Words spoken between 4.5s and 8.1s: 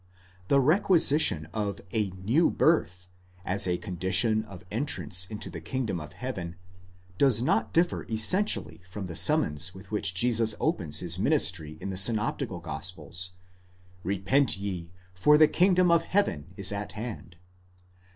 entrance into the kingdom of heaven, does not differ